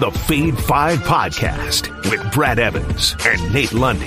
[0.00, 4.06] It's the Fade 5 Podcast with Brad Evans and Nate Lundy.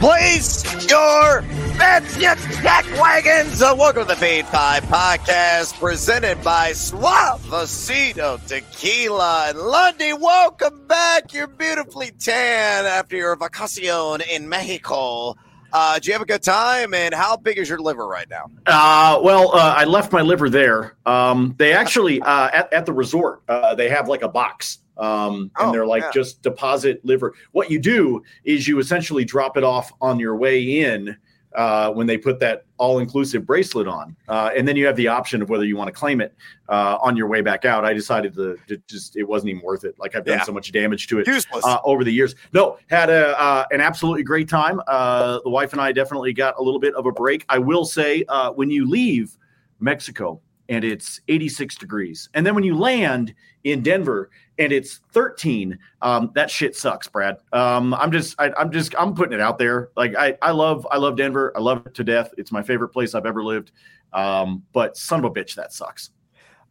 [0.00, 1.42] Place your
[1.76, 3.60] bets, you jack wagons.
[3.60, 9.50] Uh, welcome to the Fade 5 Podcast presented by Suavecito Tequila.
[9.50, 11.34] And Lundy, welcome back.
[11.34, 15.36] You're beautifully tan after your vacacion in Mexico.
[15.72, 16.92] Uh, do you have a good time?
[16.92, 18.50] And how big is your liver right now?
[18.66, 20.96] Uh, well, uh, I left my liver there.
[21.06, 25.50] Um, they actually uh, at, at the resort uh, they have like a box, um,
[25.58, 26.10] and Oh, they're like yeah.
[26.12, 27.34] just deposit liver.
[27.52, 31.16] What you do is you essentially drop it off on your way in
[31.54, 35.06] uh, when they put that all inclusive bracelet on, uh, and then you have the
[35.06, 36.34] option of whether you want to claim it
[36.70, 37.84] uh, on your way back out.
[37.84, 39.94] I decided to, to just it wasn't even worth it.
[39.98, 40.44] Like I've done Yeah.
[40.44, 41.28] so much damage to it
[41.62, 42.34] uh, over the years.
[42.54, 44.80] No, had a uh, an absolutely great time.
[44.88, 47.44] Uh, the wife and I definitely got a little bit of a break.
[47.50, 49.36] I will say, uh, when you leave
[49.78, 50.40] Mexico
[50.72, 53.34] and it's 86 degrees, and then when you land
[53.64, 57.36] in Denver and it's 13, um, that shit sucks, Brad.
[57.52, 59.90] Um, I'm just, I, I'm just, I'm putting it out there.
[59.96, 61.52] Like I, I love, I love Denver.
[61.54, 62.32] I love it to death.
[62.38, 63.72] It's my favorite place I've ever lived.
[64.12, 66.10] Um, but son of a bitch, that sucks.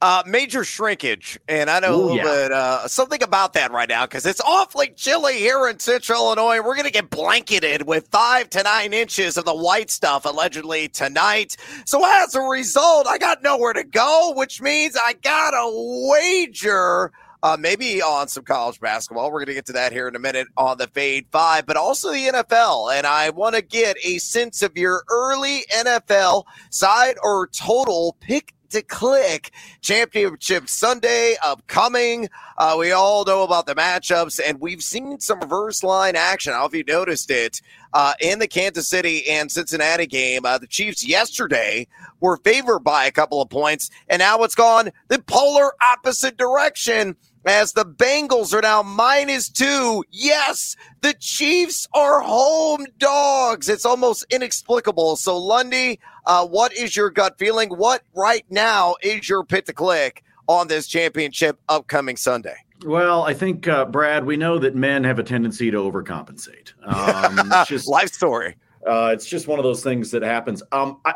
[0.02, 2.24] Uh, major shrinkage, and I know a little yeah.
[2.24, 6.58] bit uh, something about that right now because it's awfully chilly here in Central Illinois.
[6.58, 10.88] We're going to get blanketed with five to nine inches of the white stuff allegedly
[10.88, 11.56] tonight.
[11.86, 15.70] So as a result, I got nowhere to go, which means I got a
[16.10, 17.12] wager.
[17.44, 19.32] Uh, maybe on some college basketball.
[19.32, 21.78] We're going to get to that here in a minute on the Fade Five, but
[21.78, 22.92] also the NFL.
[22.96, 28.54] And I want to get a sense of your early NFL side or total pick
[28.72, 32.30] to click championship Sunday upcoming.
[32.58, 36.54] Uh, we all know about the matchups, and we've seen some reverse line action.
[36.54, 37.62] I don't know if you noticed it
[37.94, 40.46] uh, in the Kansas City and Cincinnati game.
[40.46, 41.88] Uh, the Chiefs yesterday
[42.20, 47.16] were favored by a couple of points, and now it's gone the polar opposite direction.
[47.46, 50.04] As the Bengals are now minus two.
[50.12, 53.68] Yes, the Chiefs are home dogs.
[53.68, 55.16] It's almost inexplicable.
[55.16, 57.70] So, Lundy, uh, what is your gut feeling?
[57.70, 62.56] What right now is your pit to click on this championship upcoming Sunday?
[62.86, 66.74] Well, I think uh, Brad, we know that men have a tendency to overcompensate.
[66.84, 68.56] Um, it's just, Life story.
[68.88, 70.62] uh, it's just one of those things that happens.
[70.72, 71.14] Um, I,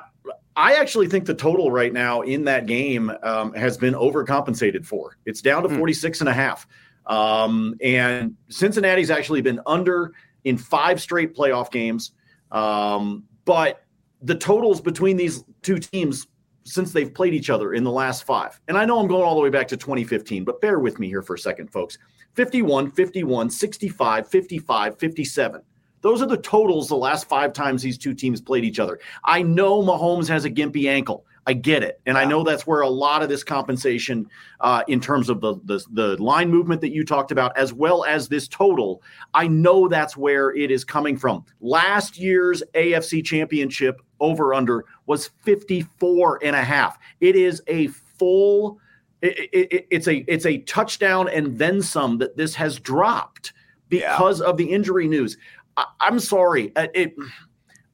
[0.55, 5.17] I actually think the total right now in that game um, has been overcompensated for.
[5.25, 5.77] It's down to Hmm.
[5.77, 6.67] 46 and a half.
[7.05, 12.11] Um, and Cincinnati's actually been under in five straight playoff games.
[12.51, 13.83] Um, but
[14.21, 16.27] the totals between these two teams
[16.63, 19.35] since they've played each other in the last five, and I know I'm going all
[19.35, 21.99] the way back to 2015, but bear with me here for a second, folks
[22.33, 25.61] 51, 51, 65, 55, 57.
[26.05, 28.99] Those are the totals the last five times these two teams played each other.
[29.23, 31.25] I know Mahomes has a gimpy ankle.
[31.47, 34.27] I get it, and I know that's where a lot of this compensation,
[34.59, 38.05] uh, in terms of the, the the line movement that you talked about, as well
[38.05, 39.01] as this total,
[39.33, 41.43] I know that's where it is coming from.
[41.59, 46.99] Last year's AFC Championship over under was 54 and a half.
[47.19, 48.79] It is a full.
[49.23, 53.53] It, it, it- it's a it's a touchdown and then some that this has dropped
[53.87, 55.37] because of the injury news.
[55.77, 56.71] I, I'm sorry.
[56.75, 57.15] It,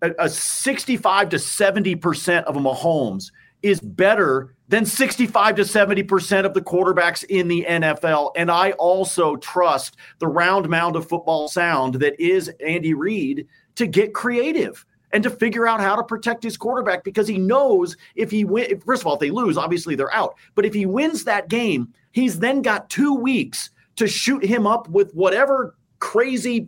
[0.02, 3.32] a, a 65 to 70 percent of a Mahomes
[3.62, 8.32] is better than 65 to 70 percent of the quarterbacks in the NFL.
[8.36, 13.88] And I also trust the round mound of football sound that is Andy Reid to
[13.88, 18.32] get creative and to figure out how to protect his quarterback because he knows if
[18.32, 20.36] he win, first of all, if they lose, obviously they're out.
[20.56, 24.88] But if he wins that game, he's then got two weeks to shoot him up
[24.90, 26.68] with whatever crazy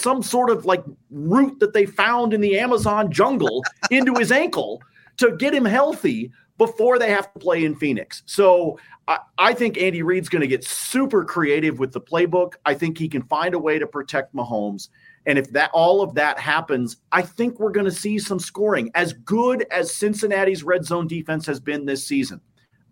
[0.00, 4.82] some sort of like root that they found in the Amazon jungle into his ankle
[5.18, 8.22] to get him healthy before they have to play in Phoenix.
[8.26, 8.78] So
[9.08, 12.54] I, I think Andy Reid's going to get super creative with the playbook.
[12.66, 14.88] I think he can find a way to protect Mahomes.
[15.26, 18.90] And if that all of that happens, I think we're going to see some scoring.
[18.94, 22.40] As good as Cincinnati's red zone defense has been this season,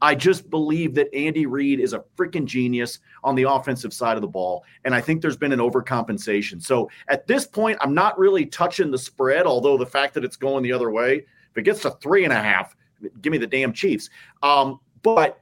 [0.01, 4.23] I just believe that Andy Reid is a freaking genius on the offensive side of
[4.23, 4.65] the ball.
[4.85, 6.63] And I think there's been an overcompensation.
[6.63, 10.37] So at this point, I'm not really touching the spread, although the fact that it's
[10.37, 12.77] going the other way, if it gets to three and a half,
[13.21, 14.11] give me the damn Chiefs.
[14.43, 15.41] Um, but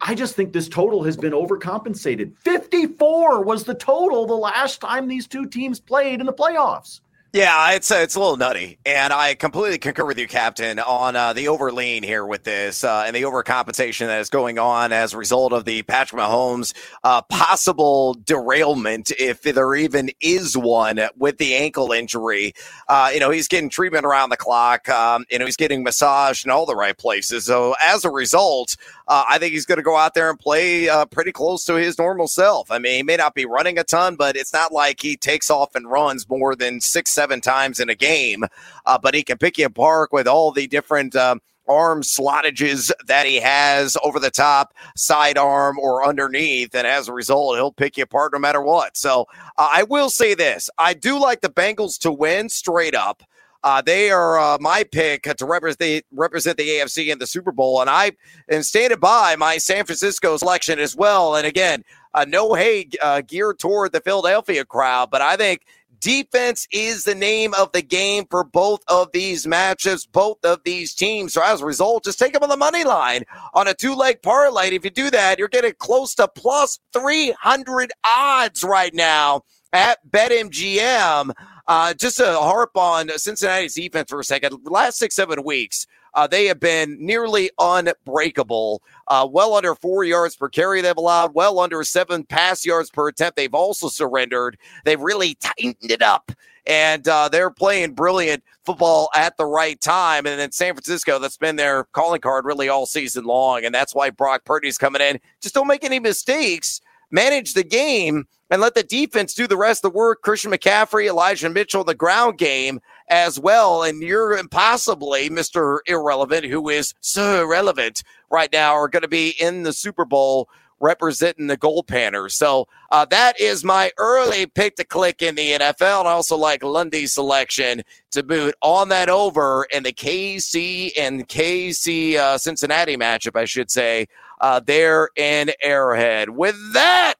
[0.00, 2.36] I just think this total has been overcompensated.
[2.38, 7.00] 54 was the total the last time these two teams played in the playoffs.
[7.34, 11.16] Yeah, it's uh, it's a little nutty, and I completely concur with you, Captain, on
[11.16, 15.14] uh, the overlean here with this uh, and the overcompensation that is going on as
[15.14, 16.74] a result of the Patrick Mahomes
[17.04, 22.52] uh, possible derailment, if there even is one, with the ankle injury.
[22.86, 24.86] Uh, you know, he's getting treatment around the clock.
[24.90, 27.46] Um, you know, he's getting massaged in all the right places.
[27.46, 28.76] So as a result,
[29.12, 31.74] uh, I think he's going to go out there and play uh, pretty close to
[31.74, 32.70] his normal self.
[32.70, 35.50] I mean, he may not be running a ton, but it's not like he takes
[35.50, 38.46] off and runs more than six, seven times in a game.
[38.86, 41.14] Uh, but he can pick you apart with all the different.
[41.14, 46.74] Um, arm slottages that he has over the top, sidearm, or underneath.
[46.74, 48.96] And as a result, he'll pick you apart no matter what.
[48.96, 49.26] So
[49.56, 53.22] uh, I will say this I do like the Bengals to win straight up.
[53.64, 57.80] Uh, they are uh, my pick to represent, represent the AFC in the Super Bowl,
[57.80, 58.12] and I
[58.50, 61.36] am standing by my San Francisco selection as well.
[61.36, 65.62] And again, uh, no hate uh, geared toward the Philadelphia crowd, but I think
[66.02, 70.94] defense is the name of the game for both of these matchups, both of these
[70.94, 71.32] teams.
[71.32, 73.22] So as a result, just take them on the money line
[73.54, 74.74] on a two leg parlay.
[74.74, 79.42] If you do that, you're getting close to plus 300 odds right now
[79.72, 81.32] at BetMGM.
[81.74, 86.26] Uh, just to harp on Cincinnati's defense for a second, last six, seven weeks, uh,
[86.26, 88.82] they have been nearly unbreakable.
[89.08, 93.08] Uh, well under four yards per carry they've allowed, well under seven pass yards per
[93.08, 93.36] attempt.
[93.36, 94.58] They've also surrendered.
[94.84, 96.30] They've really tightened it up.
[96.66, 100.26] And uh, they're playing brilliant football at the right time.
[100.26, 103.64] And then San Francisco, that's been their calling card really all season long.
[103.64, 105.18] And that's why Brock Purdy's coming in.
[105.40, 106.82] Just don't make any mistakes
[107.12, 110.20] manage the game and let the defense do the rest of the work.
[110.20, 113.82] Christian McCaffrey, Elijah Mitchell, the ground game as well.
[113.82, 115.78] And you're impossibly Mr.
[115.86, 120.50] Irrelevant, who is so irrelevant right now, are going to be in the Super Bowl
[120.80, 122.32] representing the gold panners.
[122.32, 126.00] So uh, that is my early pick to click in the NFL.
[126.00, 131.26] And I also like Lundy's selection to boot on that over in the KC and
[131.26, 134.08] KC uh, Cincinnati matchup, I should say,
[134.42, 136.28] uh, there in Arrowhead.
[136.28, 137.14] With that,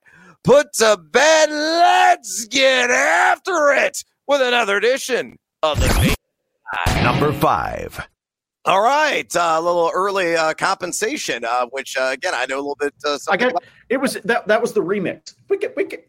[0.45, 6.17] put to bed, let's get after it with another edition of the
[7.03, 8.09] Number five.
[8.65, 12.63] All right, uh, a little early uh, compensation, uh, which uh, again I know a
[12.63, 12.95] little bit.
[13.05, 13.65] Uh, I got about.
[13.89, 15.35] it was that that was the remix.
[15.49, 16.09] We get we get.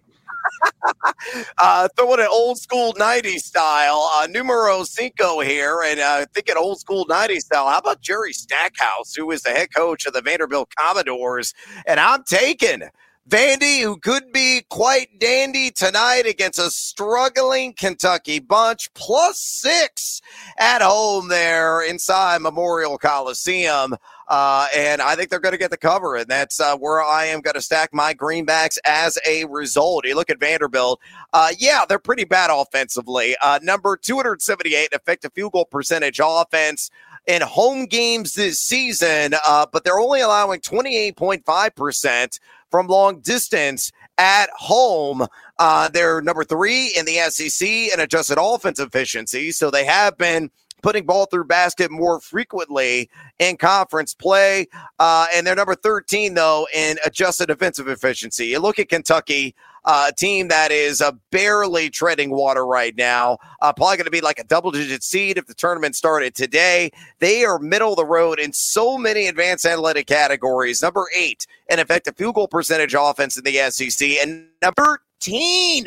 [1.57, 6.79] uh, throwing an old school 90s style, uh, numero cinco here, and uh, thinking old
[6.79, 7.67] school 90s style.
[7.69, 11.53] How about Jerry Stackhouse, who is the head coach of the Vanderbilt Commodores?
[11.87, 12.83] And I'm taking
[13.29, 20.21] Vandy, who could be quite dandy tonight against a struggling Kentucky bunch, plus six
[20.57, 23.95] at home there inside Memorial Coliseum.
[24.27, 27.25] Uh, and I think they're going to get the cover, and that's uh, where I
[27.25, 30.05] am going to stack my greenbacks as a result.
[30.05, 30.99] You look at Vanderbilt,
[31.31, 33.37] uh, yeah, they're pretty bad offensively.
[33.41, 36.89] Uh, number 278 effective field goal percentage offense
[37.25, 42.39] in home games this season, uh, but they're only allowing 28.5%
[42.73, 45.27] from long distance at home.
[45.59, 49.51] Uh, they're number three in the SEC in adjusted offense efficiency.
[49.51, 50.49] So they have been
[50.83, 53.09] putting ball through basket more frequently
[53.39, 54.67] in conference play.
[54.99, 58.47] Uh, and they're number 13, though, in adjusted defensive efficiency.
[58.47, 63.37] You look at Kentucky, uh, a team that is uh, barely treading water right now.
[63.61, 66.91] Uh, probably going to be like a double digit seed if the tournament started today.
[67.19, 70.81] They are middle of the road in so many advanced analytic categories.
[70.81, 75.85] Number eight, an effective field goal percentage offense in the SEC, and number 13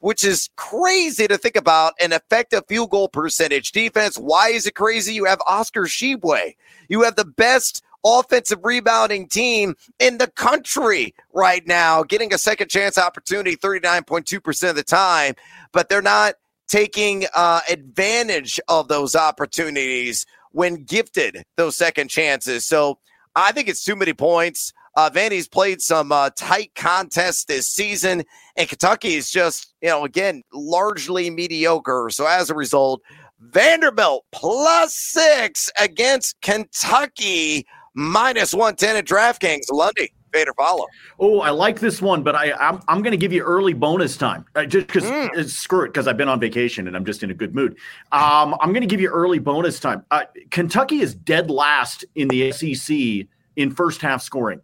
[0.00, 4.16] which is crazy to think about an effective field goal percentage defense.
[4.16, 5.14] Why is it crazy?
[5.14, 6.54] You have Oscar Tshiebwe.
[6.88, 12.68] You have the best offensive rebounding team in the country right now, getting a second
[12.68, 15.34] chance opportunity 39.2% of the time,
[15.72, 16.34] but they're not
[16.68, 22.66] taking uh, advantage of those opportunities when gifted those second chances.
[22.66, 22.98] So
[23.34, 24.72] I think it's too many points.
[24.98, 28.24] Uh, Vandy's played some uh, tight contests this season,
[28.56, 32.08] and Kentucky is just, you know, again, largely mediocre.
[32.10, 33.00] So as a result,
[33.38, 37.64] Vanderbilt plus six against Kentucky
[37.94, 39.70] minus 110 at DraftKings.
[39.70, 40.12] Lundy.
[40.32, 40.84] Vader follow.
[41.20, 44.16] Oh, I like this one, but I I'm, I'm going to give you early bonus
[44.16, 45.30] time uh, just because mm.
[45.30, 47.78] Uh, screw it because I've been on vacation and I'm just in a good mood.
[48.10, 50.04] Um, I'm going to give you early bonus time.
[50.10, 54.60] Uh, Kentucky is dead last in the SEC in first half scoring.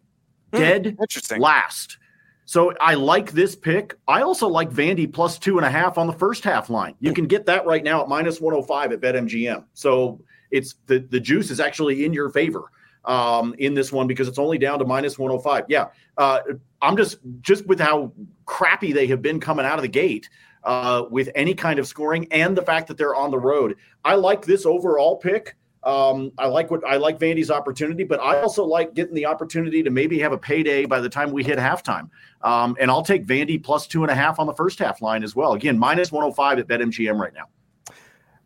[0.55, 1.41] Hmm, dead interesting.
[1.41, 1.99] last.
[2.47, 3.97] So I like this pick.
[4.07, 6.95] I also like Vandy plus two and a half on the first half line.
[7.01, 9.65] You can get that right now at minus 105 at BetMGM.
[9.73, 10.21] So
[10.51, 12.71] it's the, the juice is actually in your favor
[13.07, 15.65] um, in this one because it's only down to minus 105.
[15.69, 15.87] Yeah.
[16.19, 16.41] Uh,
[16.83, 18.13] I'm just, just with how
[18.45, 20.29] crappy they have been coming out of the gate
[20.65, 23.77] uh, with any kind of scoring and the fact that they're on the road.
[24.05, 25.57] I like this overall pick.
[25.85, 29.83] Um, I like what I like Vandy's opportunity, but I also like getting the opportunity
[29.83, 32.09] to maybe have a payday by the time we hit halftime.
[32.43, 35.23] Um, and I'll take Vandy plus two and a half on the first half line
[35.23, 35.53] as well.
[35.53, 37.49] Again, minus 105 at BetMGM right now.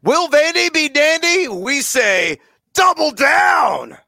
[0.03, 1.49] Will Vandy be dandy?
[1.49, 2.39] We say
[2.75, 3.99] double down.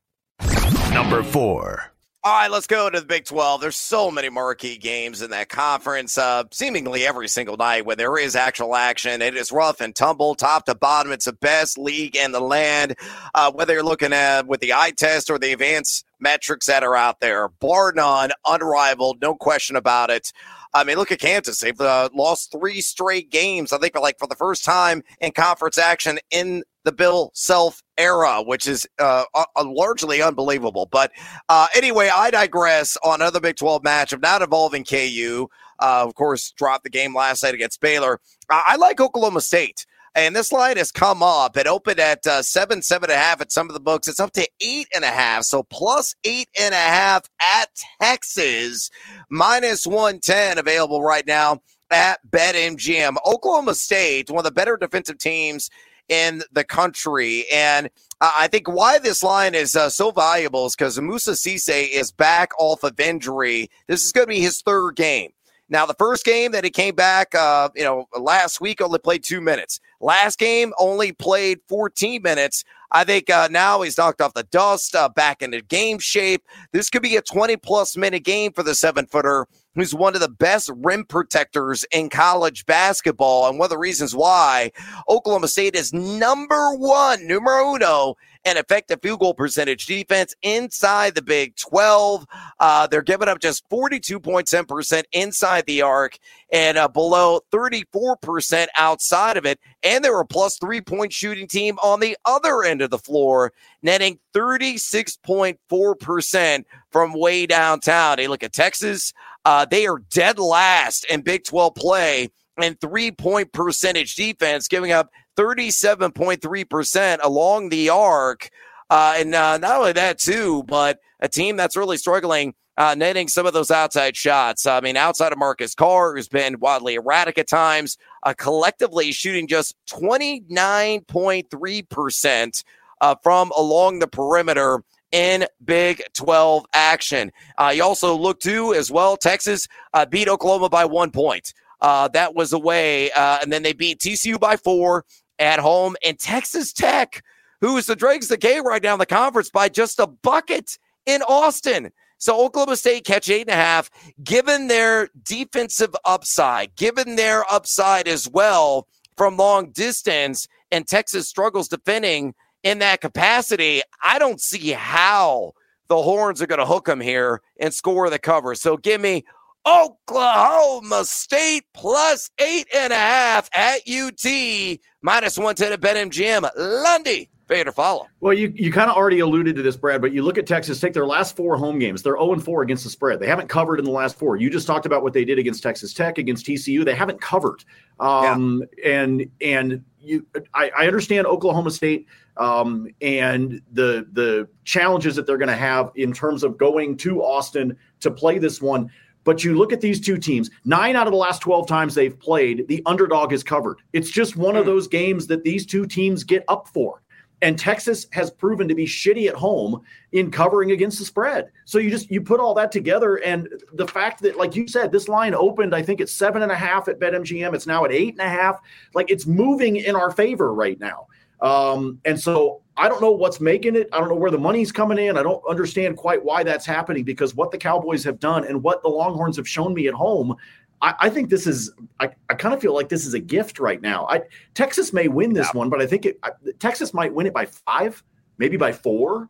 [0.92, 1.89] Number four.
[2.22, 3.62] All right, let's go to the Big 12.
[3.62, 8.18] There's so many marquee games in that conference, uh, seemingly every single night when there
[8.18, 9.22] is actual action.
[9.22, 11.12] It is rough and tumble, top to bottom.
[11.12, 12.96] It's the best league in the land.
[13.34, 16.94] Uh, whether you're looking at with the eye test or the advanced metrics that are
[16.94, 20.30] out there, bar none, unrivaled, no question about it.
[20.74, 21.58] I mean, look at Kansas.
[21.58, 23.72] They've uh, lost three straight games.
[23.72, 28.42] I think, like for the first time in conference action in the Bill Self era,
[28.42, 30.88] which is uh, uh, largely unbelievable.
[30.90, 31.12] But
[31.48, 35.48] uh, anyway, I digress on another Big 12 matchup, not involving KU.
[35.78, 38.20] Uh, of course, dropped the game last night against Baylor.
[38.50, 39.86] I like Oklahoma State.
[40.16, 41.56] And this line has come up.
[41.56, 44.08] It opened at uh, seven, seven and a half at some of the books.
[44.08, 45.44] It's up to eight and a half.
[45.44, 47.68] So plus eight and a half at
[48.02, 48.90] Texas,
[49.30, 51.60] minus 110 available right now
[51.92, 53.16] at BetMGM.
[53.24, 55.70] Oklahoma State, one of the better defensive teams
[56.10, 57.46] in the country.
[57.50, 57.88] And
[58.20, 62.50] I think why this line is uh, so valuable is because Moussa Cisse is back
[62.58, 63.70] off of injury.
[63.86, 65.30] This is going to be his third game.
[65.70, 69.22] Now, the first game that he came back, uh, you know, last week only played
[69.22, 69.78] two minutes.
[70.00, 72.64] Last game only played 14 minutes.
[72.90, 76.42] I think uh, now he's knocked off the dust, uh, back into game shape.
[76.72, 80.20] This could be a 20 plus minute game for the seven footer, who's one of
[80.20, 83.48] the best rim protectors in college basketball.
[83.48, 84.72] And one of the reasons why
[85.08, 91.22] Oklahoma State is number one, numero uno and effective field goal percentage defense inside the
[91.22, 92.26] Big 12.
[92.58, 96.16] Uh, they're giving up just 42.7% inside the arc
[96.52, 99.60] and uh, below 34% outside of it.
[99.82, 103.52] And they're a plus three point shooting team on the other end of the floor,
[103.82, 108.16] netting 36.4% from way downtown.
[108.16, 109.12] They look at Texas,
[109.44, 112.28] uh, they are dead last in Big 12 play
[112.62, 118.50] and three point percentage defense, giving up 37.3% along the arc.
[118.88, 123.26] Uh, and uh, not only that, too, but a team that's really struggling uh, netting
[123.28, 124.64] some of those outside shots.
[124.64, 129.46] I mean, outside of Marcus Carr, who's been wildly erratic at times, uh, collectively shooting
[129.46, 132.64] just 29.3%
[133.02, 134.82] uh, from along the perimeter
[135.12, 137.30] in Big 12 action.
[137.58, 139.68] Uh, you also look to as well, Texas
[140.08, 141.52] beat Oklahoma by one point.
[141.80, 143.10] Uh, that was away.
[143.12, 145.04] Uh, and then they beat TCU by four
[145.38, 145.96] at home.
[146.04, 147.22] And Texas Tech,
[147.60, 150.78] who is the dregs the game right now in the conference by just a bucket
[151.06, 151.90] in Austin.
[152.18, 153.90] So Oklahoma State catch eight and a half,
[154.22, 161.68] given their defensive upside, given their upside as well from long distance, and Texas struggles
[161.68, 163.80] defending in that capacity.
[164.02, 165.52] I don't see how
[165.88, 168.54] the Horns are going to hook them here and score the cover.
[168.54, 169.24] So give me
[169.66, 176.48] Oklahoma State plus eight and a half at UT, minus 110 at BetMGM.
[176.56, 178.06] Lundy, fade to follow.
[178.20, 180.80] Well, you, you kind of already alluded to this, Brad, but you look at Texas,
[180.80, 182.02] take their last four home games.
[182.02, 183.20] They're 0 4 against the spread.
[183.20, 184.36] They haven't covered in the last four.
[184.36, 186.84] You just talked about what they did against Texas Tech, against TCU.
[186.84, 187.64] They haven't covered.
[187.98, 188.90] Um, yeah.
[188.92, 195.38] And, and, you, I, I understand Oklahoma State um, and the the challenges that they're
[195.38, 198.90] going to have in terms of going to Austin to play this one.
[199.24, 202.18] But you look at these two teams, nine out of the last 12 times they've
[202.18, 203.78] played, the underdog is covered.
[203.92, 204.70] It's just one of hmm.
[204.70, 207.02] those games that these two teams get up for.
[207.42, 209.80] And Texas has proven to be shitty at home
[210.12, 211.50] in covering against the spread.
[211.64, 214.92] So you just you put all that together, and the fact that, like you said,
[214.92, 217.54] this line opened, I think it's seven and a half at BetMGM.
[217.54, 218.60] It's now at eight and a half.
[218.94, 221.06] Like it's moving in our favor right now.
[221.40, 223.90] Um, and so I don't know what's making it.
[223.92, 225.18] I don't know where the money's coming in.
[225.18, 228.82] I don't understand quite why that's happening because what the Cowboys have done and what
[228.82, 230.34] the Longhorns have shown me at home,
[230.80, 231.72] I, I think this is.
[232.00, 234.06] I, I kind of feel like this is a gift right now.
[234.08, 234.22] I
[234.54, 235.58] Texas may win this yeah.
[235.58, 238.02] one, but I think it, I, Texas might win it by five,
[238.38, 239.28] maybe by four.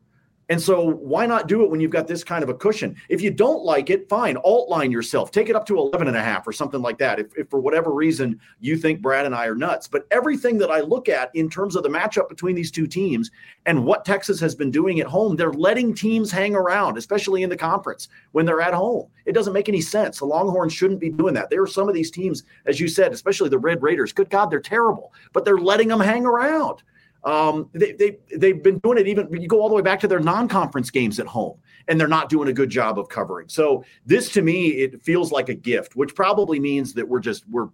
[0.51, 2.97] And so why not do it when you've got this kind of a cushion?
[3.09, 5.31] If you don't like it, fine, alt line yourself.
[5.31, 7.21] Take it up to 11 and a half or something like that.
[7.21, 9.87] If, if, for whatever reason you think Brad and I are nuts.
[9.87, 13.31] But everything that I look at in terms of the matchup between these two teams
[13.65, 17.49] and what Texas has been doing at home, they're letting teams hang around, especially in
[17.49, 19.07] the conference when they're at home.
[19.27, 20.19] It doesn't make any sense.
[20.19, 21.49] The Longhorns shouldn't be doing that.
[21.49, 24.13] There are some of these teams, as you said, especially the Red Raiders.
[24.13, 26.83] Good God, they're terrible, but they're letting them hang around.
[27.25, 30.09] Um, they, they, they've been doing it even, you go all the way back to
[30.09, 31.59] their non conference games at home,
[31.89, 33.49] and they're not doing a good job of covering.
[33.49, 37.45] So, this to me, it feels like a gift, which probably means that we're just,
[37.49, 37.69] we're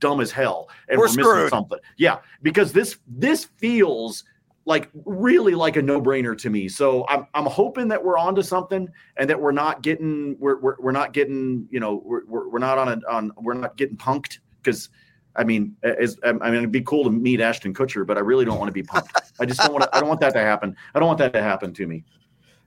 [0.00, 1.78] dumb as hell and we're, we're missing something.
[1.96, 4.24] Yeah, because this, this feels
[4.68, 6.68] like really like a no-brainer to me.
[6.68, 8.86] So I'm I'm hoping that we're onto something
[9.16, 12.58] and that we're not getting we're we're, we're not getting you know we're, we're, we're
[12.58, 14.90] not on a on we're not getting punked because
[15.36, 18.20] I mean, as, um, I mean, it'd be cool to meet Ashton Kutcher, but I
[18.20, 19.12] really don't want to be pumped.
[19.40, 19.96] I just don't want to.
[19.96, 20.76] I don't want that to happen.
[20.94, 22.04] I don't want that to happen to me.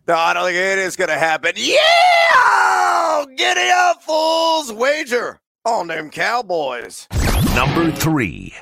[0.08, 1.53] No, I don't think it is going to happen.
[1.56, 3.25] Yeah!
[3.36, 4.74] Giddy up, fools!
[4.74, 7.08] Wager on them Cowboys.
[7.56, 8.56] Number three.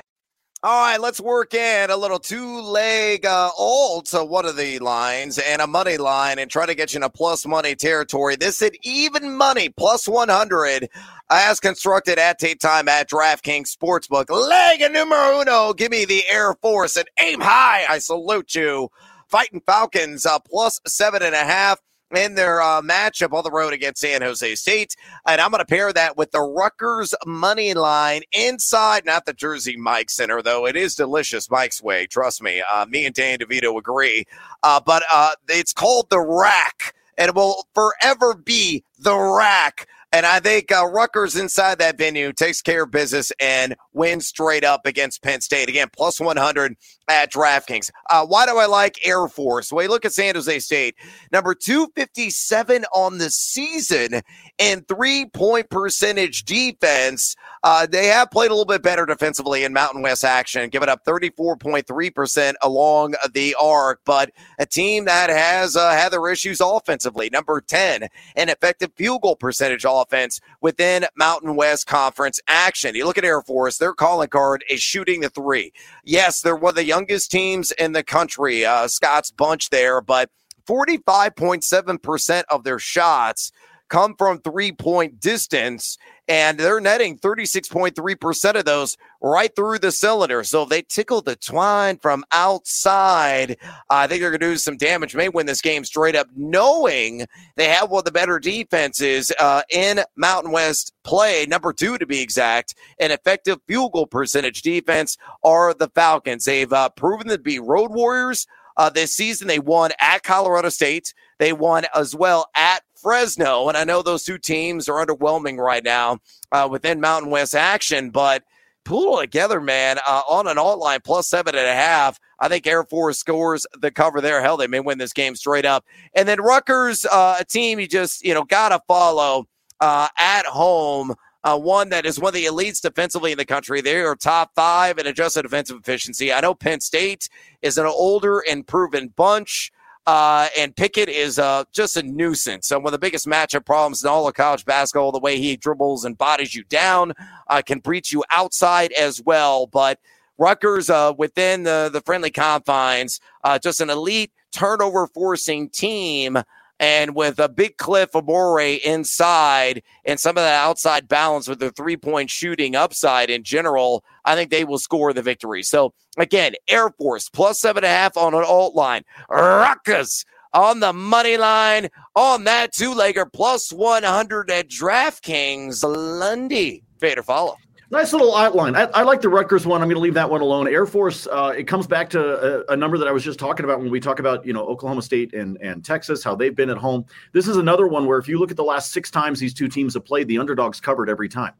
[0.62, 4.78] All right, let's work in a little two leg uh, alt to one of the
[4.80, 8.36] lines and a money line and try to get you in a plus money territory.
[8.36, 10.90] This is even money plus 100
[11.30, 14.28] as constructed at tape time at DraftKings Sportsbook.
[14.28, 15.72] Leg numero uno.
[15.72, 17.86] Give me the Air Force and aim high.
[17.88, 18.90] I salute you.
[19.28, 21.78] Fighting Falcons uh, plus seven and a half
[22.14, 24.96] in their uh, matchup on the road against San Jose State.
[25.26, 29.76] And I'm going to pair that with the Rutgers money line inside, not the Jersey
[29.76, 32.06] Mike Center, though it is delicious Mike's way.
[32.06, 32.62] Trust me.
[32.68, 34.24] Uh, me and Dan DeVito agree.
[34.62, 39.86] Uh, but uh, it's called the Rack, and it will forever be the Rack.
[40.12, 44.64] And I think uh, Rutgers inside that venue takes care of business and wins straight
[44.64, 45.68] up against Penn State.
[45.68, 46.76] Again, plus 100
[47.08, 47.90] at DraftKings.
[48.10, 49.72] Uh, why do I like Air Force?
[49.72, 50.96] Well, you look at San Jose State,
[51.32, 54.22] number 257 on the season
[54.58, 57.36] and three point percentage defense.
[57.62, 61.04] Uh, they have played a little bit better defensively in Mountain West action, giving up
[61.04, 67.28] 34.3% along the arc, but a team that has uh, had their issues offensively.
[67.30, 72.94] Number 10 an effective field goal percentage offense within Mountain West Conference action.
[72.94, 75.72] You look at Air Force, their calling card is shooting the three.
[76.04, 80.30] Yes, they're one of the youngest teams in the country, uh, Scott's bunch there, but
[80.66, 83.52] 45.7% of their shots
[83.90, 85.98] come from three point distance,
[86.30, 90.44] and they're netting 36.3% of those right through the cylinder.
[90.44, 93.56] So if they tickle the twine from outside,
[93.90, 95.16] I think they're going to do some damage.
[95.16, 99.62] May win this game straight up, knowing they have one of the better defenses uh,
[99.70, 105.18] in Mountain West play, number two to be exact, an effective field goal percentage defense
[105.42, 106.44] are the Falcons.
[106.44, 108.46] They've uh, proven to be road warriors.
[108.76, 111.12] Uh, this season, they won at Colorado State.
[111.40, 113.68] They won as well at Fresno.
[113.68, 116.18] And I know those two teams are underwhelming right now
[116.52, 118.44] uh, within Mountain West action, but
[118.84, 122.18] pull together, man, uh, on an alt line plus seven and a half.
[122.38, 124.42] I think Air Force scores the cover there.
[124.42, 125.84] Hell, they may win this game straight up.
[126.14, 129.46] And then Rutgers, uh, a team you just, you know, got to follow
[129.80, 131.14] uh, at home.
[131.42, 133.80] Uh, one that is one of the elites defensively in the country.
[133.80, 136.32] They are top five in adjusted defensive efficiency.
[136.32, 137.30] I know Penn State
[137.62, 139.72] is an older and proven bunch.
[140.06, 142.70] Uh, and Pickett is uh, just a nuisance.
[142.70, 146.04] One of the biggest matchup problems in all of college basketball, the way he dribbles
[146.04, 147.12] and bodies you down,
[147.48, 149.66] uh, can breach you outside as well.
[149.66, 150.00] But
[150.38, 156.38] Rutgers, uh, within the, the friendly confines, uh, just an elite turnover forcing team
[156.80, 161.70] and with a big Cliff Omoruyi inside and some of that outside balance with their
[161.70, 165.62] three point shooting upside in general, I think they will score the victory.
[165.62, 169.02] So again, Air Force plus seven and a half on an alt line.
[169.28, 175.84] Rutgers on the money line on that two legger plus 100 at DraftKings.
[175.84, 176.82] Lundy.
[176.98, 177.56] Fader follow.
[177.92, 178.76] Nice little outline.
[178.76, 179.82] I, I, like the Rutgers one.
[179.82, 180.68] I'm going to leave that one alone.
[180.68, 181.26] Air Force.
[181.26, 183.90] Uh, it comes back to a, a, number that I was just talking about when
[183.90, 187.04] we talk about you know Oklahoma State and and Texas, how they've been at home.
[187.32, 189.66] This is another one where if you look at the last six times these two
[189.66, 191.52] teams have played, the underdogs covered every time.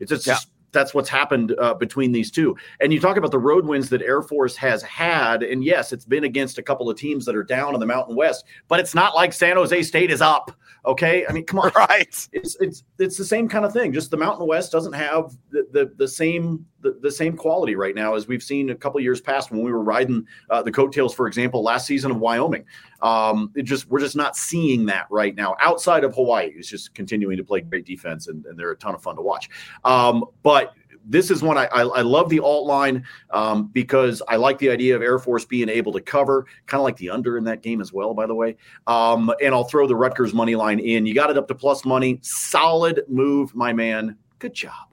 [0.00, 0.38] It's just, yeah.
[0.72, 2.56] That's what's happened uh, between these two.
[2.80, 6.04] And you talk about the road wins that Air Force has had, and yes, it's
[6.04, 8.94] been against a couple of teams that are down in the Mountain West, but it's
[8.94, 10.52] not like San Jose State is up.
[10.86, 12.28] Okay, I mean, come on, right?
[12.32, 13.92] It's it's it's the same kind of thing.
[13.92, 17.94] Just the Mountain West doesn't have the the, the same the, the same quality right
[17.94, 21.14] now as we've seen a couple years past when we were riding uh, the coattails,
[21.14, 22.64] for example, last season of Wyoming.
[23.02, 25.56] Um, it just we're just not seeing that right now.
[25.60, 28.94] Outside of Hawaii, who's just continuing to play great defense, and, and they're a ton
[28.94, 29.48] of fun to watch.
[29.84, 30.74] Um, but
[31.08, 34.70] this is one I, I, I love the alt line um, because I like the
[34.70, 37.62] idea of Air Force being able to cover, kind of like the under in that
[37.62, 38.56] game as well, by the way.
[38.86, 41.06] Um, and I'll throw the Rutgers money line in.
[41.06, 42.18] You got it up to plus money.
[42.22, 44.16] Solid move, my man.
[44.38, 44.87] Good job.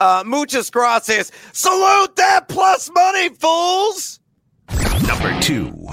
[0.00, 1.32] Uh, muchas gracias.
[1.52, 4.20] Salute that plus money, fools.
[5.06, 5.88] Number two.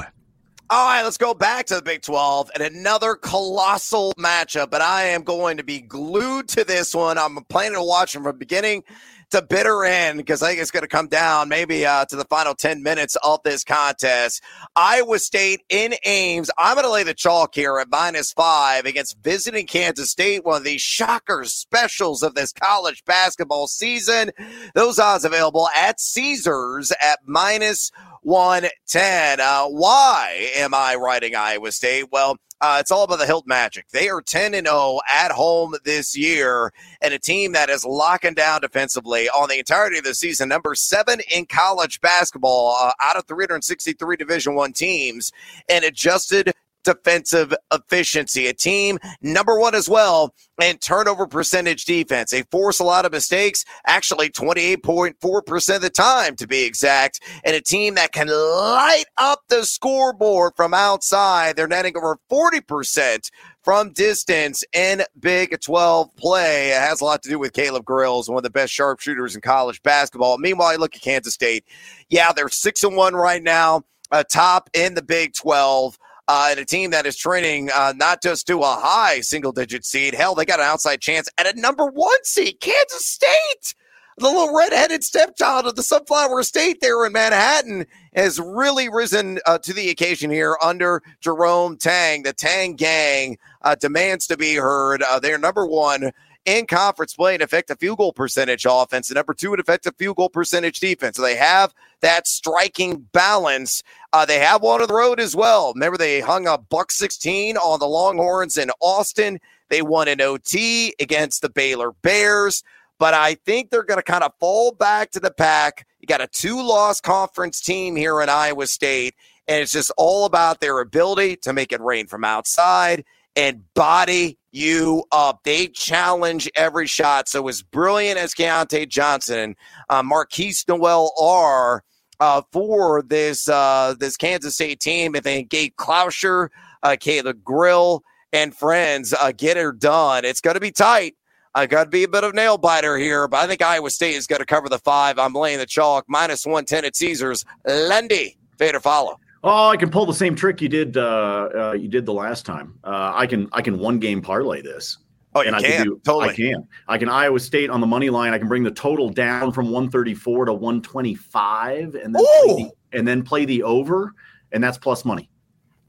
[0.67, 4.71] All right, let's go back to the Big 12 and another colossal matchup.
[4.71, 7.19] But I am going to be glued to this one.
[7.19, 8.83] I'm planning to watch them from the beginning
[9.31, 12.25] to bitter end because I think it's going to come down maybe uh, to the
[12.25, 14.41] final 10 minutes of this contest.
[14.75, 16.49] Iowa State in Ames.
[16.57, 20.57] I'm going to lay the chalk here at minus five against visiting Kansas State, one
[20.57, 24.31] of the shocker specials of this college basketball season.
[24.73, 27.91] Those odds available at Caesars at minus
[28.25, 29.39] 110.
[29.39, 32.07] Uh, why am I writing Iowa State?
[32.11, 33.87] Well, uh, it's all about the Hilton Magic.
[33.89, 38.33] They are 10 and 0 at home this year, and a team that is locking
[38.33, 40.49] down defensively on the entirety of the season.
[40.49, 45.31] Number seven in college basketball, uh, out of 363 Division One teams,
[45.69, 46.51] and adjusted
[46.85, 48.47] defensive efficiency.
[48.47, 52.31] A team number one as well in turnover percentage defense.
[52.31, 57.55] They force a lot of mistakes, actually 28.4% of the time to be exact, and
[57.55, 61.55] a team that can light up the scoreboard from outside.
[61.55, 63.29] They're netting over 40%
[63.63, 66.69] from distance in Big 12 play.
[66.69, 69.41] It has a lot to do with Caleb Grills, one of the best sharpshooters in
[69.41, 70.37] college basketball.
[70.37, 71.65] Meanwhile, you look at Kansas State.
[72.09, 76.59] Yeah, they're 6 and 1 right now, uh, top in the Big 12 uh, and
[76.59, 80.13] a team that is training uh, not just to a high single digit seed.
[80.13, 83.75] Hell, they got an outside chance at a number one seed, Kansas State.
[84.17, 87.85] The little redheaded stepchild of the Sunflower State there in Manhattan
[88.15, 92.23] has really risen uh, to the occasion here under Jerome Tang.
[92.23, 95.03] The Tang gang uh, demands to be heard.
[95.03, 96.11] Uh, they're number one
[96.45, 100.15] in conference play in effective field goal percentage offense, and number two in effective field
[100.15, 101.17] goal percentage defense.
[101.17, 103.83] So they have that striking balance.
[104.13, 105.73] Uh, they have one on the road as well.
[105.73, 109.39] Remember, they hung a buck 16 on the Longhorns in Austin.
[109.69, 112.63] They won an OT against the Baylor Bears,
[112.99, 115.87] but I think they're going to kind of fall back to the pack.
[115.99, 119.15] You got a two loss conference team here in Iowa State,
[119.47, 123.03] and it's just all about their ability to make it rain from outside
[123.35, 125.43] and body you up.
[125.43, 127.27] They challenge every shot.
[127.27, 129.55] So as brilliant as Keyontae Johnson,
[129.89, 131.83] uh, Markquis Nowell are
[132.19, 136.49] uh, for this uh, this Kansas State team, if they Gabe Kalscheur,
[136.83, 141.15] uh, Caleb Grill, and friends uh, get her done, it's going to be tight.
[141.53, 144.15] I got to be a bit of nail biter here, but I think Iowa State
[144.15, 145.17] is going to cover the five.
[145.17, 147.45] I'm laying the chalk minus 110 at Caesars.
[147.65, 149.19] Lundy, fade or follow.
[149.47, 150.97] Oh, I can pull the same trick you did.
[150.97, 152.79] Uh, uh, you did the last time.
[152.83, 153.47] Uh, I can.
[153.51, 154.97] I can one game parlay this.
[155.35, 155.55] Oh, and.
[155.55, 156.29] I can do, totally.
[156.29, 156.67] I can.
[156.87, 158.33] I can Iowa State on the money line.
[158.33, 163.07] I can bring the total down from 134 to 125, and then play the, and
[163.07, 164.13] then play the over,
[164.51, 165.29] and that's plus money,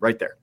[0.00, 0.36] right there.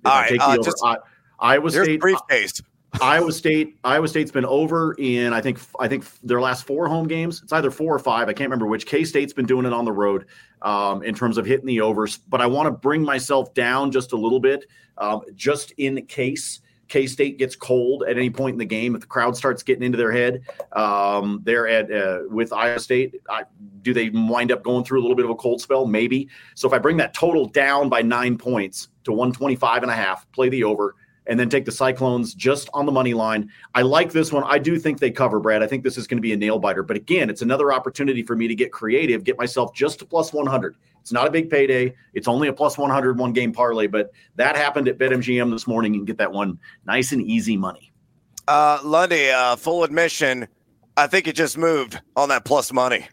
[0.00, 0.96] If All I right, uh, over, just, I,
[1.38, 2.00] Iowa State.
[2.00, 2.60] Briefcase.
[3.00, 7.06] Iowa State, Iowa State's been over in I think I think their last four home
[7.06, 7.42] games.
[7.42, 8.28] It's either four or five.
[8.28, 8.86] I can't remember which.
[8.86, 10.26] K State's been doing it on the road
[10.62, 14.12] um, in terms of hitting the overs, but I want to bring myself down just
[14.12, 14.66] a little bit,
[14.98, 18.94] um, just in case K State gets cold at any point in the game.
[18.94, 20.42] If the crowd starts getting into their head,
[20.72, 23.20] um, they're at uh, with Iowa State.
[23.28, 23.44] I,
[23.82, 25.86] do they wind up going through a little bit of a cold spell?
[25.86, 26.28] Maybe.
[26.54, 30.30] So if I bring that total down by nine points to 125 and a half,
[30.32, 30.94] play the over
[31.26, 33.50] and then take the Cyclones just on the money line.
[33.74, 34.44] I like this one.
[34.44, 35.62] I do think they cover, Brad.
[35.62, 36.82] I think this is going to be a nail biter.
[36.82, 40.32] But again, it's another opportunity for me to get creative, get myself just to plus
[40.32, 40.76] 100.
[41.00, 41.94] It's not a big payday.
[42.14, 45.92] It's only a plus 100 one game parlay, but that happened at BetMGM this morning.
[45.92, 47.92] Can get that one nice and easy money.
[48.48, 50.48] Uh, Lundy, uh, full admission,
[50.96, 53.06] I think it just moved on that plus money.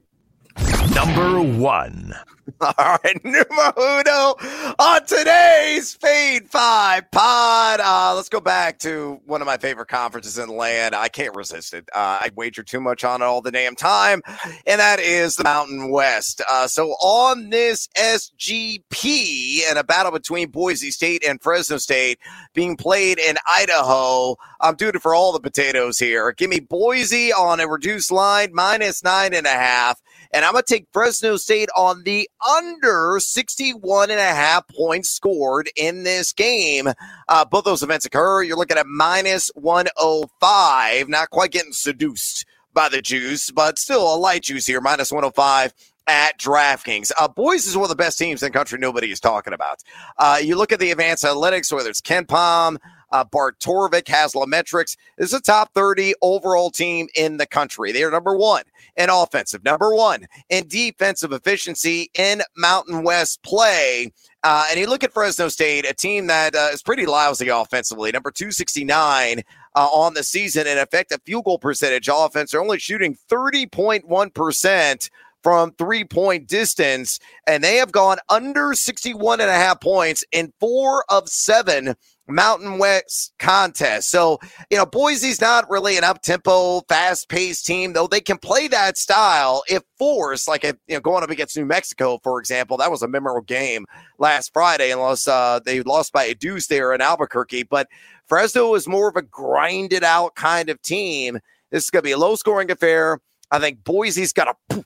[0.92, 2.14] Number one.
[2.62, 4.36] All right, numero uno
[4.78, 7.80] on today's Fade Five pod.
[7.82, 10.94] Uh, let's go back to one of my favorite conferences in the land.
[10.94, 11.90] I can't resist it.
[11.94, 14.22] Uh, I wager too much on it all the damn time,
[14.68, 16.42] and that is the Mountain West.
[16.50, 22.20] Uh, so on this SGP and a battle between Boise State and Fresno State
[22.54, 26.34] being played in Idaho, I'm doing it for all the potatoes here.
[26.34, 30.02] Give me Boise on a reduced line, minus nine and a half.
[30.34, 35.12] And I'm going to take Fresno State on the under 61 and a half points
[35.12, 36.90] scored in this game.
[37.30, 38.42] Uh, both those events occur.
[38.42, 44.18] You're looking at minus 105, not quite getting seduced by the juice, but still a
[44.18, 45.74] light juice here, minus 105
[46.08, 47.12] at DraftKings.
[47.20, 49.82] Uh, Boise is one of the best teams in the country nobody is talking about.
[50.18, 52.78] Uh, you look at the advanced analytics, whether it's KenPom,
[53.14, 54.98] uh, Bart Torvik, Haslametrics.
[55.18, 57.94] Is a top 30 overall team in the country.
[57.94, 58.64] They are number one
[58.98, 64.12] in offensive, number one in defensive efficiency in Mountain West play.
[64.44, 68.12] Uh, and you look at Fresno State, a team that uh, is pretty lousy offensively,
[68.12, 69.42] number 269
[69.76, 72.52] uh, on the season in effective field goal percentage offense.
[72.52, 75.10] They're only shooting 30.1%
[75.44, 80.54] from three point distance, and they have gone under 61 and a half points in
[80.60, 81.96] four of seven
[82.28, 84.10] Mountain West contest.
[84.10, 88.38] So, you know, Boise's not really an up tempo, fast paced team, though they can
[88.38, 92.40] play that style if forced, like, if, you know, going up against New Mexico, for
[92.40, 92.78] example.
[92.78, 93.86] That was a memorable game
[94.18, 97.64] last Friday, unless uh, they lost by a deuce there in Albuquerque.
[97.64, 97.90] But
[98.26, 101.40] Fresno is more of a grinded out kind of team.
[101.72, 103.20] This is going to be a low scoring affair.
[103.52, 104.84] I think Boise's got a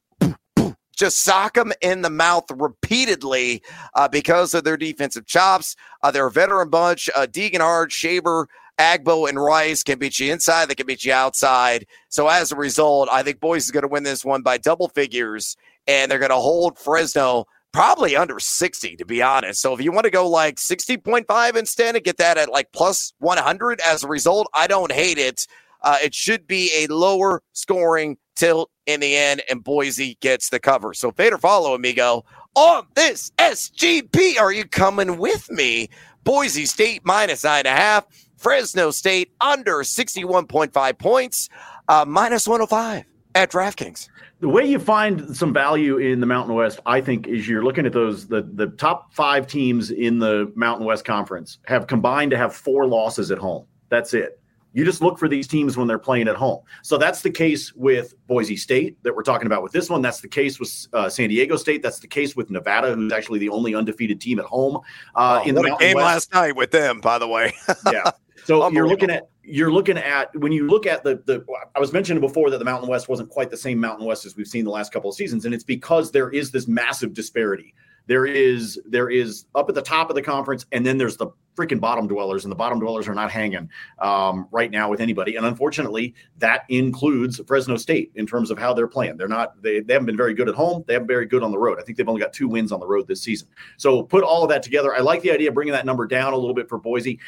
[0.97, 3.61] just sock them in the mouth repeatedly
[3.93, 5.75] uh, because of their defensive chops.
[6.01, 7.09] Uh, they're a veteran bunch.
[7.15, 10.67] Uh, Degenhart, Shaver, Agbo, and Rice can beat you inside.
[10.67, 11.85] They can beat you outside.
[12.09, 14.89] So as a result, I think Boise is going to win this one by double
[14.89, 15.55] figures,
[15.87, 19.61] and they're going to hold Fresno probably under 60 to be honest.
[19.61, 23.13] So if you want to go like 60.5 instead and get that at like plus
[23.19, 25.45] 100 as a result, I don't hate it.
[25.81, 30.59] Uh, it should be a lower scoring tilt in the end, and Boise gets the
[30.59, 30.93] cover.
[30.93, 32.23] So fade or follow, amigo,
[32.55, 34.39] on this SGP.
[34.39, 35.89] Are you coming with me?
[36.23, 38.05] Boise State minus nine and a half.
[38.37, 41.49] Fresno State under 61.5 points,
[41.87, 43.03] uh, minus 105
[43.35, 44.09] at DraftKings.
[44.39, 47.85] The way you find some value in the Mountain West, I think, is you're looking
[47.87, 52.37] at those the the top five teams in the Mountain West Conference have combined to
[52.37, 53.65] have four losses at home.
[53.89, 54.39] That's it.
[54.77, 56.59] You just look for these teams when they're playing at home.
[56.83, 60.03] So that's the case with Boise State that we're talking about with this one.
[60.03, 61.81] That's the case with uh, San Diego State.
[61.81, 64.77] That's the case with Nevada, who's actually the only undefeated team at home.
[65.15, 66.31] Uh, oh, in the game West.
[66.31, 67.55] last night with them, by the way.
[67.91, 68.11] yeah.
[68.43, 71.43] So you're looking at you're looking at when you look at the the
[71.75, 74.35] I was mentioning before that the Mountain West wasn't quite the same Mountain West as
[74.35, 77.73] we've seen the last couple of seasons, and it's because there is this massive disparity.
[78.07, 81.27] There is there is up at the top of the conference, and then there's the
[81.57, 85.35] freaking bottom dwellers, and the bottom dwellers are not hanging um, right now with anybody.
[85.35, 89.17] And unfortunately, that includes Fresno State in terms of how they're playing.
[89.17, 90.83] They're not they, they haven't been very good at home.
[90.87, 91.79] They haven't been very good on the road.
[91.79, 93.49] I think they've only got two wins on the road this season.
[93.75, 94.95] So put all of that together.
[94.95, 97.19] I like the idea of bringing that number down a little bit for Boise.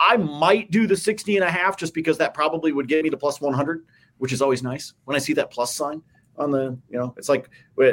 [0.00, 3.10] I might do the 60 and a half just because that probably would get me
[3.10, 3.84] to plus 100,
[4.16, 6.02] which is always nice when I see that plus sign
[6.38, 7.50] on the, you know, it's like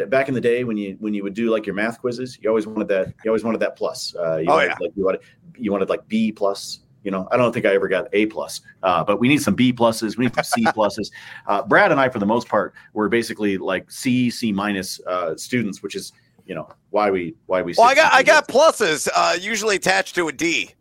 [0.07, 2.49] back in the day when you when you would do like your math quizzes, you
[2.49, 4.15] always wanted that you always wanted that plus.
[4.15, 4.75] Uh, you oh wanted, yeah.
[4.79, 5.21] Like, you wanted
[5.57, 6.79] you wanted like B plus.
[7.03, 9.53] You know, I don't think I ever got A plus, uh, but we need some
[9.53, 10.17] B pluses.
[10.17, 11.11] We need some C pluses.
[11.47, 15.35] Uh, Brad and I, for the most part, were basically like C C minus uh,
[15.37, 16.13] students, which is
[16.45, 17.73] you know why we why we.
[17.77, 20.74] Well, I got I got pluses uh, usually attached to a D.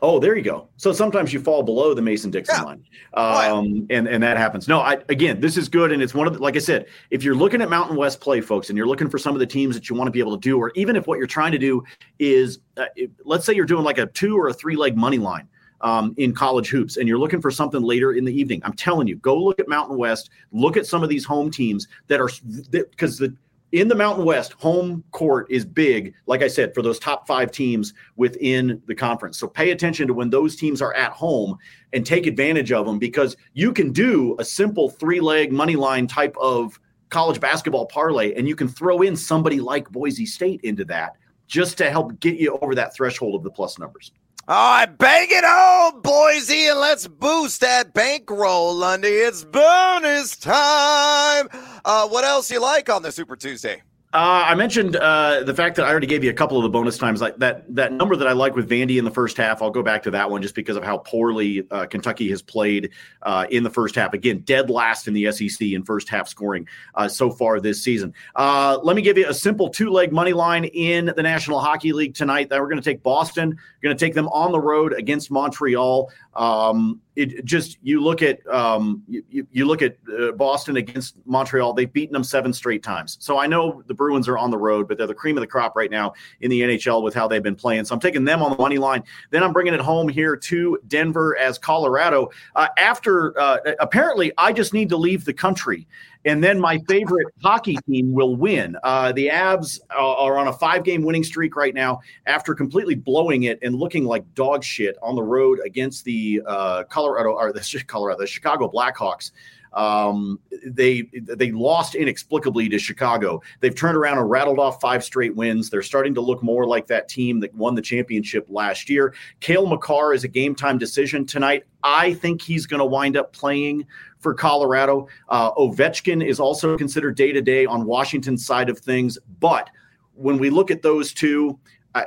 [0.00, 0.68] Oh, there you go.
[0.76, 2.62] So sometimes you fall below the Mason Dixon yeah.
[2.62, 2.84] line,
[3.14, 4.68] um, and and that happens.
[4.68, 7.22] No, I again, this is good, and it's one of the, like I said, if
[7.22, 9.74] you're looking at Mountain West play, folks, and you're looking for some of the teams
[9.74, 11.58] that you want to be able to do, or even if what you're trying to
[11.58, 11.82] do
[12.18, 12.86] is, uh,
[13.24, 15.48] let's say you're doing like a two or a three leg money line.
[15.80, 18.60] Um, in college hoops, and you're looking for something later in the evening.
[18.64, 20.28] I'm telling you, go look at Mountain West.
[20.50, 22.28] Look at some of these home teams that are
[22.72, 23.36] because the
[23.72, 27.50] in the Mountain West, home court is big, like I said, for those top five
[27.50, 29.38] teams within the conference.
[29.38, 31.58] So pay attention to when those teams are at home
[31.92, 36.06] and take advantage of them because you can do a simple three leg money line
[36.06, 40.84] type of college basketball parlay and you can throw in somebody like Boise State into
[40.86, 44.12] that just to help get you over that threshold of the plus numbers.
[44.46, 49.08] All right, bang it on, Boise, and let's boost that bankroll, Lundy.
[49.08, 51.48] It's bonus time.
[51.84, 53.82] Uh, what else you like on the Super Tuesday?
[54.14, 56.70] Uh, I mentioned uh, the fact that I already gave you a couple of the
[56.70, 57.20] bonus times.
[57.20, 59.60] Like that that number that I like with Vandy in the first half.
[59.60, 62.88] I'll go back to that one just because of how poorly uh, Kentucky has played
[63.20, 64.14] uh, in the first half.
[64.14, 68.14] Again, dead last in the SEC in first half scoring uh, so far this season.
[68.34, 71.92] Uh, let me give you a simple two leg money line in the National Hockey
[71.92, 72.48] League tonight.
[72.48, 73.58] That we're going to take Boston.
[73.82, 76.10] Going to take them on the road against Montreal.
[76.38, 81.72] Um, it just you look at um, you, you look at uh, Boston against Montreal.
[81.72, 83.18] They've beaten them seven straight times.
[83.20, 85.48] So I know the Bruins are on the road, but they're the cream of the
[85.48, 87.86] crop right now in the NHL with how they've been playing.
[87.86, 89.02] So I'm taking them on the money line.
[89.30, 92.30] Then I'm bringing it home here to Denver as Colorado.
[92.54, 95.88] Uh, after uh, apparently, I just need to leave the country
[96.28, 98.76] and then my favorite hockey team will win.
[98.84, 103.44] Uh, the Avs are on a five game winning streak right now after completely blowing
[103.44, 107.82] it and looking like dog shit on the road against the uh, Colorado or the
[107.86, 109.30] Colorado, the Chicago Blackhawks.
[109.72, 113.42] Um, they they lost inexplicably to Chicago.
[113.60, 115.70] They've turned around and rattled off five straight wins.
[115.70, 119.14] They're starting to look more like that team that won the championship last year.
[119.40, 121.64] Cale Makar is a game time decision tonight.
[121.82, 123.86] I think he's going to wind up playing
[124.18, 125.08] for Colorado.
[125.28, 129.70] Uh, Ovechkin is also considered day to day on Washington's side of things, but
[130.14, 131.58] when we look at those two,
[131.94, 132.04] uh,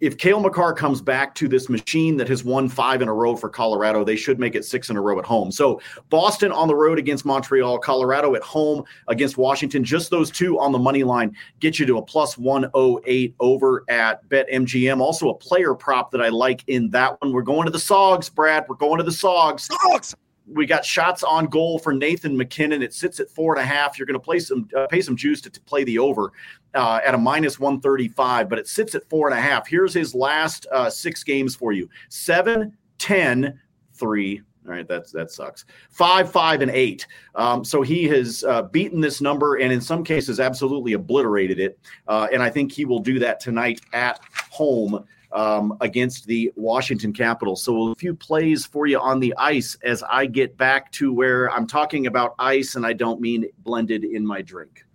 [0.00, 3.36] if Cale Makar comes back to this machine that has won five in a row
[3.36, 5.50] for Colorado, they should make it six in a row at home.
[5.50, 5.80] So
[6.10, 9.84] Boston on the road against Montreal, Colorado at home against Washington.
[9.84, 14.26] Just those two on the money line get you to a plus 108 over at
[14.28, 15.00] BetMGM.
[15.00, 17.32] Also a player prop that I like in that one.
[17.32, 18.66] We're going to the Sogs, Brad.
[18.68, 19.68] We're going to the Sogs.
[19.68, 20.14] Sogs
[20.46, 22.82] we got shots on goal for Nathan MacKinnon.
[22.82, 23.98] It sits at four and a half.
[23.98, 26.32] You're going to play some uh, pay some juice to, to play the over
[26.76, 29.66] uh, at a minus 135, but it sits at four and a half.
[29.66, 33.58] Here's his last uh, six games for you: seven, 10,
[33.94, 34.42] three.
[34.66, 35.64] All right, that's that sucks.
[35.90, 37.06] Five, five, and eight.
[37.36, 41.78] Um, so he has uh, beaten this number, and in some cases, absolutely obliterated it.
[42.08, 47.12] Uh, and I think he will do that tonight at home um, against the Washington
[47.12, 47.62] Capitals.
[47.62, 51.50] So, a few plays for you on the ice as I get back to where
[51.52, 54.85] I'm talking about ice, and I don't mean blended in my drink.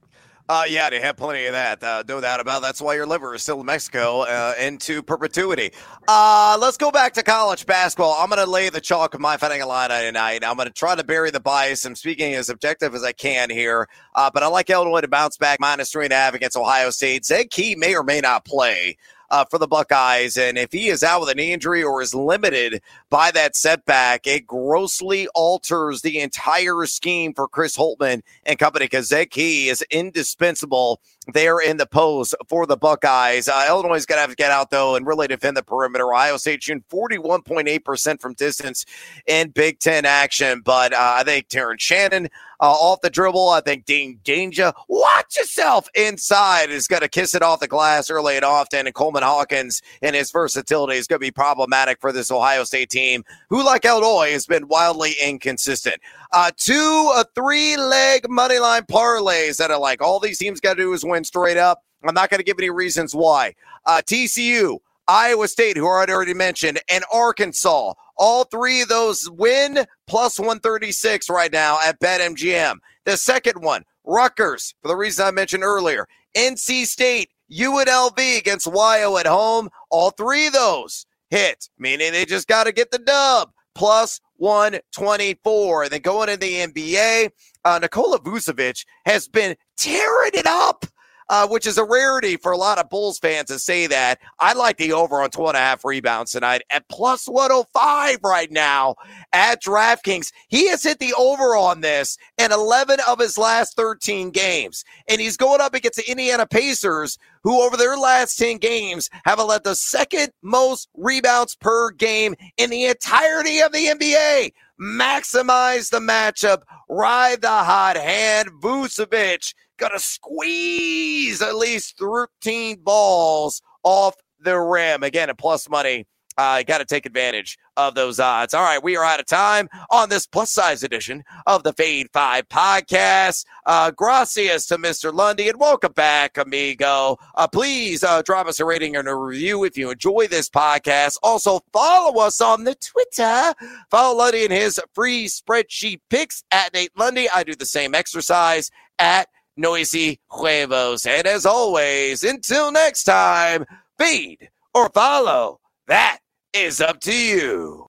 [0.52, 1.82] Uh, yeah, they have plenty of that.
[1.82, 2.58] Uh, no doubt about.
[2.58, 2.64] It.
[2.64, 5.72] That's why your liver is still in Mexico uh, into perpetuity.
[6.10, 8.18] Uh, let's go back to college basketball.
[8.20, 10.44] I'm going to lay the chalk of my fighting Illini tonight.
[10.44, 11.86] I'm going to try to bury the bias.
[11.86, 15.38] I'm speaking as objective as I can here, uh, but I like Illinois to bounce
[15.38, 17.24] back minus three and a half against Ohio State.
[17.24, 18.98] Zed Key may or may not play
[19.32, 20.38] uh, for the Buckeyes.
[20.38, 24.46] And if he is out with an injury or is limited by that setback, it
[24.46, 31.02] grossly alters the entire scheme for Chris Holtmann and company because Zed Key is indispensable
[31.32, 33.48] there in the post for the Buckeyes.
[33.48, 36.13] Uh, Illinois is going to have to get out, though, and really defend the perimeter.
[36.13, 38.86] Ohio State shooting 41.8% from distance
[39.26, 40.62] in Big Ten action.
[40.62, 42.30] But uh, I think Terrence Shannon
[42.62, 43.50] uh, off the dribble.
[43.50, 48.10] I think Dain Dainja, watch yourself inside, is going to kiss it off the glass
[48.10, 48.86] early and often.
[48.86, 52.89] And Coleman Hawkins and his versatility is going to be problematic for this Ohio State
[52.89, 56.00] team, who, like Illinois, has been wildly inconsistent.
[56.32, 60.76] Uh, two, uh, three leg money line parlays that are like all these teams got
[60.76, 61.84] to do is win straight up.
[62.03, 63.53] I'm not going to give any reasons why.
[63.86, 67.93] Uh, TCU, Iowa State, who I already mentioned, and Arkansas.
[68.17, 72.77] All three of those win plus 136 right now at BetMGM.
[73.05, 76.07] The second one, Rutgers, for the reason I mentioned earlier.
[76.36, 79.69] NC State, UNLV against Wyo at home.
[79.89, 85.84] All three of those hit, meaning they just got to get the dub plus 124.
[85.84, 87.29] And then going in the NBA,
[87.65, 90.86] uh, Nikola Vucevic has been tearing it up
[91.32, 94.20] uh, which is a rarity for a lot of Bulls fans to say that.
[94.39, 98.52] I like the over on two and a half rebounds tonight at plus 105 right
[98.52, 98.96] now
[99.32, 100.34] at DraftKings.
[100.50, 104.84] He has hit the over on this in 11 of his last 13 games.
[105.08, 109.39] And he's going up against the Indiana Pacers, who over their last 10 games have
[109.39, 114.52] led the second most rebounds per game in the entirety of the NBA.
[114.82, 118.50] Maximize the matchup, ride the hot hand.
[118.62, 125.02] Vucevic got to squeeze at least 13 balls off the rim.
[125.02, 126.06] Again, at plus money.
[126.38, 128.54] Uh, got to take advantage of those odds.
[128.54, 132.08] All right, we are out of time on this plus size edition of the Fade
[132.13, 133.46] 5 podcast.
[133.65, 135.13] Uh, gracias to Mr.
[135.13, 137.17] Lundy and welcome back, amigo.
[137.36, 141.17] Uh, please uh, drop us a rating and a review if you enjoy this podcast.
[141.22, 143.54] Also, follow us on the Twitter.
[143.89, 147.30] Follow Lundy and his free spreadsheet picks at Nate Lundy.
[147.30, 149.28] I do the same exercise at
[149.62, 151.06] noisy huevos.
[151.06, 153.65] And as always, until next time,
[153.97, 155.60] feed or follow.
[155.88, 156.19] That
[156.54, 157.88] is up to you.